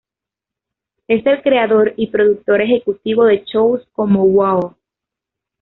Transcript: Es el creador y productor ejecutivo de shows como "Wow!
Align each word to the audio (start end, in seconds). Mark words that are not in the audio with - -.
Es 1.07 1.23
el 1.27 1.43
creador 1.43 1.93
y 1.95 2.07
productor 2.07 2.59
ejecutivo 2.61 3.25
de 3.25 3.43
shows 3.45 3.87
como 3.93 4.25
"Wow! 4.25 4.75